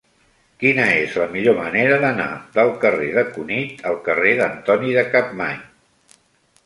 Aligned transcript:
Quina 0.61 0.85
és 1.01 1.17
la 1.23 1.27
millor 1.33 1.55
manera 1.59 1.99
d'anar 2.05 2.27
del 2.57 2.73
carrer 2.85 3.11
de 3.19 3.27
Cunit 3.37 3.85
al 3.91 4.01
carrer 4.09 4.33
d'Antoni 4.41 4.97
de 5.01 5.05
Capmany? 5.13 5.63